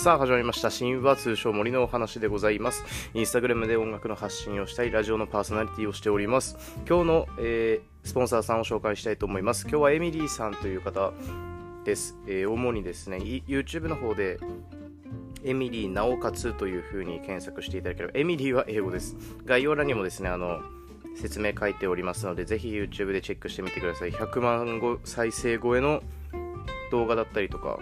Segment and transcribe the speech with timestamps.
[0.00, 0.70] さあ始まりました。
[0.70, 2.86] 神話通称森のお話でございます。
[3.12, 6.56] インスタグラムで音楽の発信をしたいラジオのパーソナリティをしております。
[6.88, 9.68] 今日の、えー、スポンサーさんを紹介したいと思います。
[9.68, 11.12] 今日はエミリーさんという方
[11.84, 14.40] です、えー、主にですね YouTube の方で
[15.44, 19.18] エミリーなおかつという風に検索していただければエミリーは英語です。
[19.44, 20.62] 概要欄にもですねあの
[21.14, 24.12] 説明書いておりますのでぜひ YouTube でチェックしてみてください。
[24.12, 26.02] 100万再生超えの
[26.90, 27.78] 動画だったりとか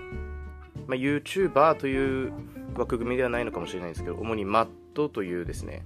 [0.88, 2.32] まあ、YouTuber という
[2.74, 5.84] 枠組みではないのかもしれないですけど、主にマットというですね、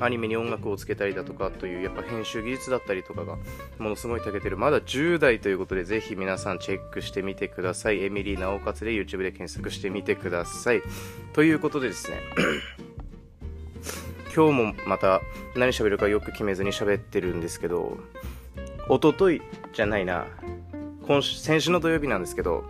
[0.00, 3.38] アニメに音楽をつけたりだとかという、やっぱ編集技術だったりとかが、
[3.78, 4.58] ものすごい長けてる。
[4.58, 8.04] まだ10代ということで、ぜひ皆さんチェックしてみてください。
[8.04, 10.82] エミリーなおかつで YouTube で検索してみてください。
[11.32, 12.18] ということでですね、
[14.36, 15.22] 今日もまた
[15.56, 17.98] 何喋るかよく決めずに喋ってるんですけど、
[18.90, 19.40] おととい
[19.72, 20.26] じゃないな、
[21.06, 22.64] 今週、先週の土曜日なんですけど、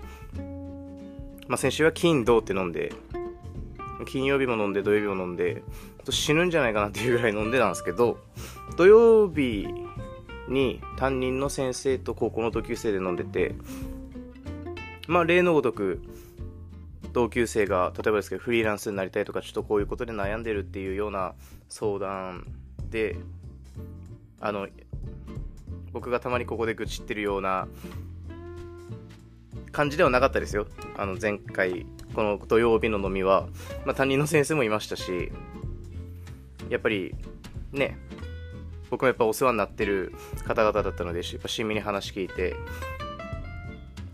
[1.55, 2.93] まあ、先週は金、銅って飲んで、
[4.07, 5.63] 金曜日も飲んで、土曜日も飲んで、
[6.11, 8.19] 死ぬんじゃないかなっていうぐらい飲んでたんですけど、
[8.77, 9.69] 土曜日
[10.49, 13.55] に担任の先生と高校の同級生で飲んでて、
[15.07, 16.03] まあ、例のごとく、
[17.13, 21.35] 同級生が、例えばですけど、フリーランスになりたいとか、ちょっとこういうことで悩んでるっていうような
[21.69, 22.49] 相談
[22.91, 23.15] で、
[24.41, 24.67] あの、
[25.93, 27.69] 僕がたまにここで愚痴ってるような
[29.75, 30.67] 感じではなかったですよ。
[30.97, 33.49] あの、前回、この土曜日の飲みは、
[33.85, 35.33] まあ、担任の先生もいましたし、
[36.71, 37.15] やっぱり、
[37.73, 37.99] ね、
[38.91, 40.15] 僕もやっぱお世話になってる
[40.47, 42.55] 方々だったので、やっぱ親身に話聞いて、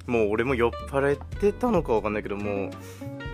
[0.07, 2.71] もう俺も酔っ払ってたのかわかんないけどもう、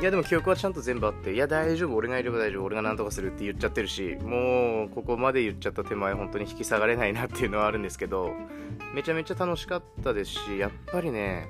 [0.00, 8.34] いやでも記憶はちゃんと全部あって、いや大丈夫、俺がいれば大丈夫、俺が何とかするって言っちゃってるし、もうここまで言っちゃった手前、本当に引き下がれないなっていうのはあるんですけど、
[8.94, 11.48] めちゃめちゃ楽しかったですし、やっぱりね、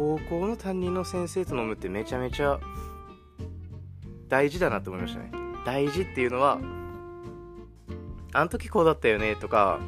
[0.00, 2.58] 高校の担任の先生と飲むってめちゃめちゃ
[4.30, 5.30] 大事だなと思いましたね。
[5.66, 6.58] 大事っていうのは
[8.32, 9.78] あの時こうだったよねとか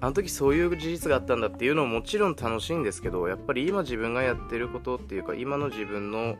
[0.00, 6.34] あの時そういう事実があったんだっていうのももちろん楽しいんですけどやっぱり今自分がやってることっていうか今の自分の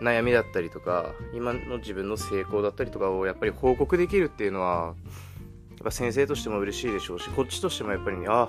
[0.00, 4.94] 悩みだったりとか今の自分の成功だったりとかをやっぱり報告できるっていうのは
[5.72, 8.48] やっぱ先生としても嬉しいでしょうしこっちとしてもやっぱり、ね、あ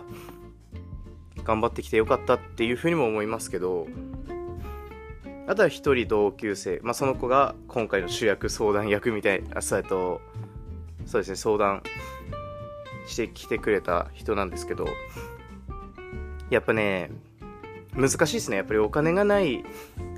[1.44, 3.88] 頑張ってきてよかったっていうふうにも思いますけど
[5.48, 10.22] あとは一人同級生、まあ、その子が今回の主役相談役みたいなそうと
[11.06, 11.84] そうですね相談
[13.08, 14.88] してきてくれた人なんですけど
[16.50, 17.12] やっぱね
[17.96, 18.58] 難しいですね。
[18.58, 19.64] やっぱりお金がない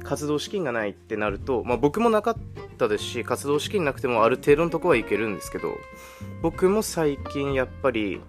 [0.03, 2.35] 活動資金がないってなると、まあ、僕もなかっ
[2.77, 5.77] たですし活動資金なくてもある程度のとこはいけるんですけど
[6.41, 8.21] 僕も最近やっぱり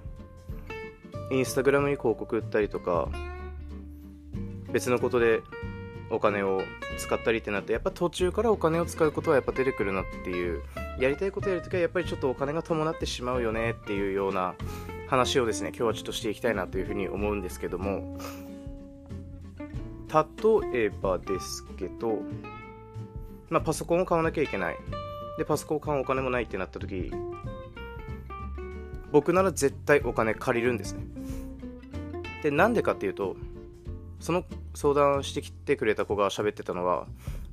[1.30, 3.08] インスタグラムに広告売ったりとか
[4.72, 5.40] 別のことで
[6.10, 6.62] お金を
[6.98, 10.62] 使ったりってなってやっぱ途中からお金を使うことはやっぱ出てくるなっていう
[10.98, 14.54] やりたいことやるときはやっぱりちょっとお金が伴ってしまうよねっていうような
[15.08, 18.18] 話をですね今日はちょっとしていきたいなというふうに思うんですけども
[20.12, 22.20] 例えばですけど、
[23.48, 24.76] まあ、パソコンを買わなきゃいけない。
[25.36, 27.10] でパソコンを買うお金もないってなった時
[29.10, 31.04] 僕なら絶対お金借りるんですね。
[32.44, 33.37] でなんでかっていうと
[34.21, 34.44] その
[34.75, 37.06] 相談してきてくれた子が喋ってたのは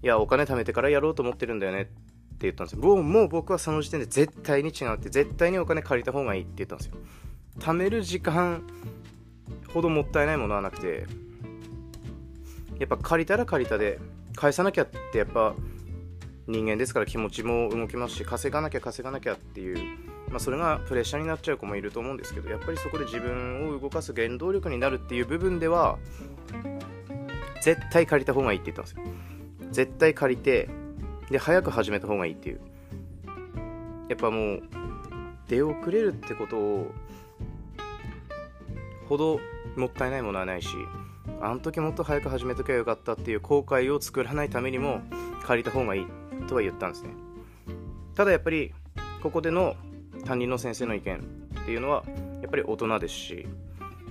[0.04, 1.92] いやお金貯めてからやろうと思ってるんだよねって
[2.42, 2.82] 言ったんですよ。
[2.82, 6.96] もうもう僕はその時点で絶対に違うって絶対にお金借りた方がいいって言ったんですよ。
[7.60, 8.68] 貯める時間
[9.74, 11.06] ほどもったいないものはなくて
[12.78, 13.98] やっぱ借りたら借りたで
[14.36, 15.56] 返さなきゃってやっぱ
[16.48, 25.98] 人間ですから気持ちも動きますし稼がなきゃ稼がなきゃっていうまあ、それがプレッシャーになっちゃう子もいると思うんですけどやっぱりそこで自分を動かす原動力になるっていう部分では
[27.62, 29.04] 絶対借りた方がいいって言ったんですよ。
[29.72, 30.70] 絶対借りて
[31.30, 32.62] で早く始めた方がいいっていう。
[34.10, 34.64] やっぱもう
[35.48, 36.92] 出遅れるってことを
[39.08, 39.40] ほど
[39.76, 40.70] もったいないものはないし
[41.40, 45.02] あの時もっと早く始めとけばよかったっていう後悔を作らないためにも
[45.44, 46.06] 借りた方がいい
[46.48, 47.12] とは言ったんですね。
[48.16, 48.74] ただやっぱり
[49.22, 49.76] ここでの
[50.24, 52.04] 担任の先生の意見っていうのは
[52.42, 53.48] やっぱり大人ですし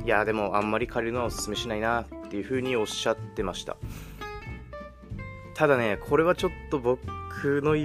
[0.05, 3.77] いやでもあんまり借りるのはおすすめしないなっていうふうにおっしゃってました。
[5.61, 7.85] ただねこれはちょっと僕の言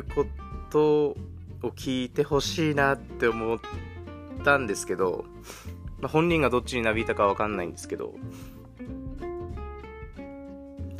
[0.00, 0.26] うこ
[0.70, 1.16] と
[1.62, 3.58] を聞いてほしいなって思っ
[4.44, 5.24] たんですけど、
[5.98, 8.14] まあ、本人がどっちになびいたかわかんないんですけど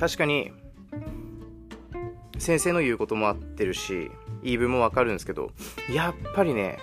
[0.01, 0.53] 確かに
[2.39, 4.11] 先生の言うことも合ってるし
[4.47, 5.51] 言い分もわかるんですけど、
[5.93, 6.79] やっぱりね、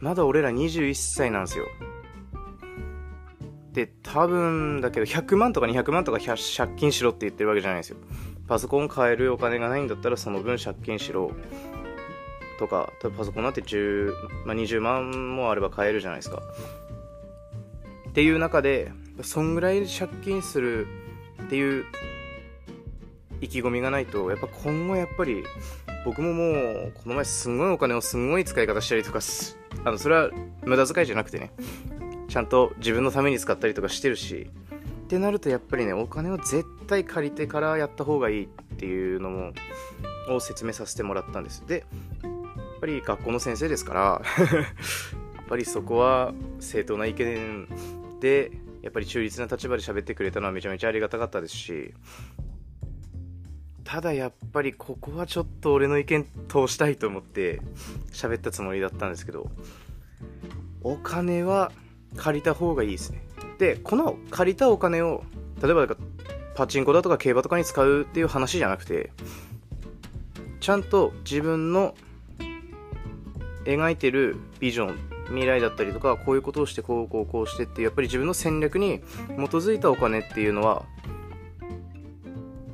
[0.00, 1.66] まだ俺ら21歳なんですよ。
[3.68, 6.40] って多分だけど100万とか200万とか借
[6.76, 7.96] 金しろって言ってるわけじゃないですよ
[8.48, 11.30] パソコン買えるお金がないんだったらその分借金しろ
[12.58, 14.12] とかパソコンなんて10、
[14.46, 16.42] まあ、20万もあれば買えるじゃないですか
[18.08, 18.90] っていう中で
[19.22, 20.88] そんぐらい借金する
[21.44, 21.84] っていう
[23.40, 25.44] 意気込みがないとやっぱ今後やっぱり
[26.04, 29.20] 僕ももうこの前すごいお金をすごい使い方したりとか
[29.84, 30.30] あのそれは
[30.64, 31.52] 無駄遣いじゃなくてね。
[32.28, 34.50] ちゃんと自分のために使ったりとかしてるし。
[35.08, 39.52] ってなるとやっぱりねお金を絶対借りてからやった方がいいっていうのも
[40.28, 41.66] を説明させてもらったんです。
[41.66, 41.86] で
[42.22, 44.00] やっぱり学校の先生ですから
[44.54, 47.66] やっぱりそこは正当な意見
[48.20, 48.52] で
[48.82, 51.94] やっぱり中立な立場で喋ってくれたのはめちゃめちゃありがたかったですし
[53.88, 57.62] ただやっぱりここはちょっと俺の意見通したいと思って
[58.12, 59.50] 喋ったつもりだったんですけど
[60.82, 61.72] お金は
[62.14, 63.22] 借りた方がいいですね。
[63.56, 65.24] でこの借りたお金を
[65.62, 65.96] 例えば
[66.54, 69.10] パチンコだとか競馬とかに使うっていう話じゃなくて
[70.60, 71.94] ちゃんと自分の
[73.64, 74.98] 描いてるビジョン
[75.28, 79.02] 未来だったりとかこういうことをしてこうこうこうしてっていうやっぱり自分の戦略に基
[79.54, 80.84] づいたお金っていうのは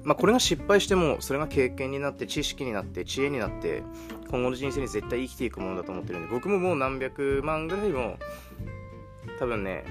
[0.05, 3.83] まあ、これが失敗してもそれが経験になって知識になって知恵になって
[4.31, 8.19] 今後の人生に絶対生きていくものだと思ってるんで僕ももう何百万ぐらいも
[9.39, 9.85] 多分ね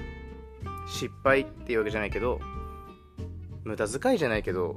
[0.86, 2.40] 失敗っていうわけじゃないけど
[3.64, 4.76] 無駄遣いじゃないけど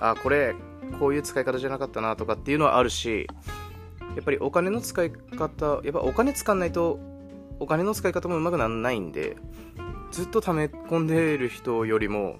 [0.00, 0.54] あこれ
[0.98, 3.26] こういう使い方じゃなかったなとかっていうのはあるし
[4.16, 6.98] やっぱりお金の使い方やっぱお金使わないと
[7.58, 9.36] お金の使い方もうまくならないんで
[10.10, 12.38] ずっと溜め込んでる人よりも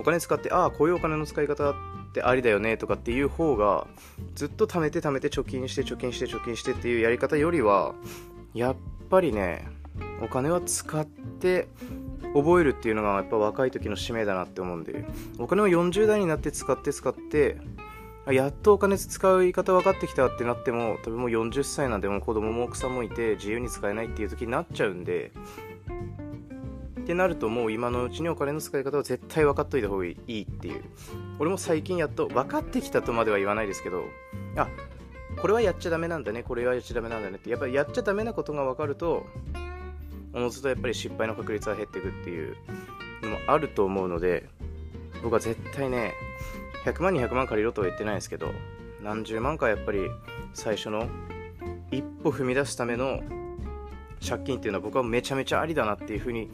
[0.00, 1.74] お金使ってああこういうお金の使い方っ
[2.14, 3.86] てありだよねとかっていう方が
[4.34, 7.94] ずっと貯めて貯めて貯金して貯金して貯金してっていうやり方よりは
[8.54, 8.76] やっ
[9.10, 9.68] ぱりね
[10.22, 11.68] お金は使って
[12.34, 15.04] 覚えるっていうのがやっぱ若い時の使命だなって思うんで
[15.38, 17.58] お金を40代になって使って使って
[18.26, 25.32] やっとお金使う言い方分かってきたってなっても多分もう40歳なんでも子供も奥さんもいて自由に使えないっていう時になっちゃうんで
[27.10, 30.84] ってなるともう今のうちにお金の使い方は絶対分かっといた方がいいっていう。
[31.40, 34.04] 俺も最近やっと分かってきたとまでは言わないですけど
[34.56, 34.68] あ
[35.40, 39.26] これはやっちゃダメなんだねこれはやっちゃダメなんだねってやっぱりやっちゃダメなことが分かると
[40.32, 42.56] おのずとやっぱり失敗の確率は減っていくっていう
[43.22, 44.48] のもあると思うので
[45.24, 46.12] 僕は絶対ね
[46.84, 48.52] 100万200万借りろとは言ってないですけど
[49.02, 50.10] 何十万かやっぱり
[50.54, 51.08] 最初の
[51.90, 53.20] 一歩踏み出すための
[54.26, 56.50] 借金っていうのは僕はめちゃめちゃありだなっていうふうに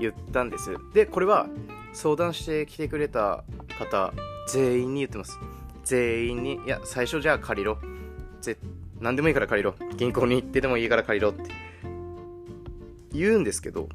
[0.00, 0.76] 言ったんです。
[0.92, 1.46] でこれは
[1.92, 3.44] 相談してきてくれた
[3.78, 4.12] 方
[4.48, 5.38] 全員に言ってます。
[5.84, 7.78] 全員にいや最初じゃあ借りろ。
[8.40, 8.56] ぜ
[9.00, 9.74] 何でもいいから借りろ。
[9.96, 11.50] 銀行に行ってでもいいから借りろって。
[13.12, 13.88] 言うんですけど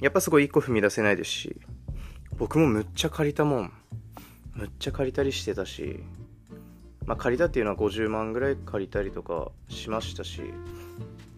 [0.00, 1.56] やっぱそこ一個踏み出せないですし
[2.36, 3.72] 僕もむっちゃ借りたもん。
[4.54, 6.00] むっちゃ借りたりしてたし
[7.06, 10.42] まあ借りたっていうのは50万ぐらい借りたりとかしましたし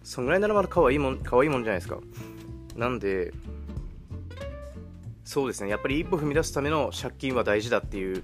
[0.03, 1.99] そんぐらいならまだ可愛いもん可愛いもんじゃないですか。
[2.77, 3.33] なんで
[5.33, 5.71] そうですね。
[5.71, 8.23] やっぱり一歩踏み出すための借金は大事だっていう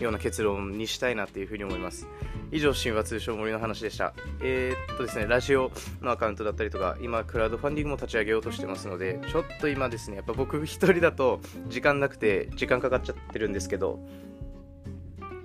[0.00, 2.08] ような結論にしたいなっていうふうに思います。
[2.50, 4.14] 以上神話通称森の話でした。
[4.42, 5.70] えー、っとですねラジオ
[6.00, 11.38] のアカウントだったりとか今クラウドファンディングも立ち上げようとしてますのでちょっと今ですねやっぱ僕一人だと
[11.68, 14.00] 時間なくて時間かかっちゃってるんですけど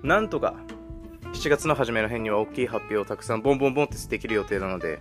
[0.02, 0.56] なんとか
[1.34, 5.00] 7月の初めの辺には大きい発表をたくさんボンボンボンってできる予定なので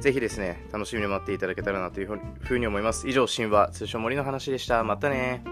[0.00, 3.06] ぜひですね、楽しみに待っていただけたらなというふうに思います。
[3.06, 4.82] 以上、神話、通称森の話でした。
[4.82, 5.44] またね